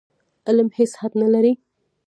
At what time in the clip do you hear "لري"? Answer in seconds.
1.33-1.53